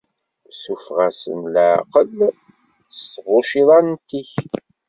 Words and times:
Ssufeɣ-asen 0.53 1.39
leɛqel 1.53 2.15
s 2.99 3.01
tbuciḍant-ik. 3.13 4.31